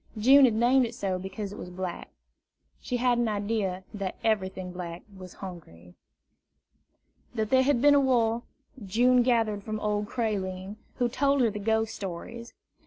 [0.17, 2.09] June had named it so because it was black.
[2.81, 5.93] She had an idea that everything black was hungry.
[7.35, 8.41] That there had been a war,
[8.83, 12.55] June gathered from old Creline, who told her the ghost stories.